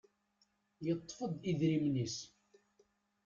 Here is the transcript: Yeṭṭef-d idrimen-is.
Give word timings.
Yeṭṭef-d 0.85 1.41
idrimen-is. 1.51 2.17